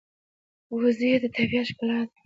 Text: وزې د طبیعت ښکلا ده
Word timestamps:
وزې 0.79 1.11
د 1.23 1.25
طبیعت 1.35 1.67
ښکلا 1.71 1.99
ده 2.07 2.13